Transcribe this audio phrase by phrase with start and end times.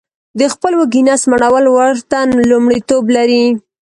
[0.39, 2.17] د خپل وږي نس مړول ورته
[2.49, 3.43] لمړیتوب لري